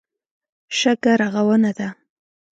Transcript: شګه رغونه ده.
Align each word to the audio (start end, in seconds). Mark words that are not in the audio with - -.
شګه 0.77 1.13
رغونه 1.19 1.71
ده. 1.77 1.87